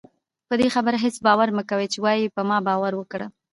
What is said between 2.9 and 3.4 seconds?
وکړه